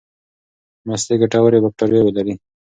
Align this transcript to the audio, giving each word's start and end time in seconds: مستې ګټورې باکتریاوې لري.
مستې 0.87 1.13
ګټورې 1.21 1.59
باکتریاوې 1.63 2.11
لري. 2.17 2.33